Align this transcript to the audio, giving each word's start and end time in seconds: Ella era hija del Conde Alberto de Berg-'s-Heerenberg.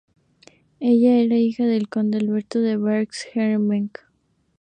Ella 0.79 1.11
era 1.19 1.35
hija 1.37 1.67
del 1.67 1.87
Conde 1.87 2.17
Alberto 2.17 2.59
de 2.59 2.75
Berg-'s-Heerenberg. 2.75 3.99